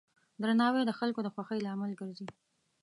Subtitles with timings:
[0.41, 2.27] درناوی د خلکو د خوښۍ لامل ګرځي.